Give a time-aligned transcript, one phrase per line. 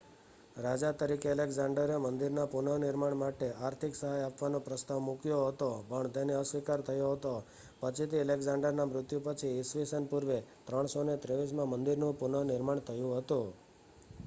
[0.57, 6.81] રાજા તરીકે એલેક્ઝાંડરે મંદિરના પુનર્નિર્માણ માટે આર્થિક સહાય આપવાનો પ્રસ્તાવ મૂક્યો હતો પણ તેનો અસ્વીકાર
[6.81, 7.33] થયો હતો
[7.79, 10.37] પછીથી એલેક્ઝાંડરના મૃત્યુ પછી ઈસ્વી સન પૂર્વે
[10.69, 13.47] 323માં મંદિરનું પુનર્નિર્માણ થયું હતું